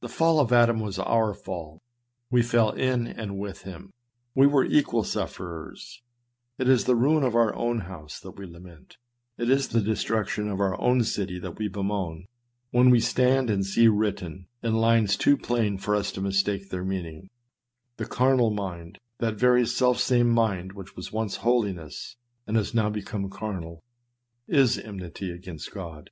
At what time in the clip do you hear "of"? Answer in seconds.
0.40-0.54, 7.24-7.34, 10.48-10.60